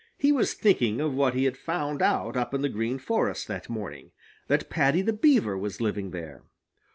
[0.17, 3.69] He was thinking of what he had found out up in the Green Forest that
[3.69, 4.09] morning
[4.47, 6.41] that Paddy the Beaver was living there.